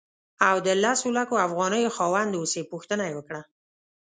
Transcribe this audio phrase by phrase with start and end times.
[0.47, 3.41] او د لسو لکو افغانیو خاوند اوسې پوښتنه یې وکړه.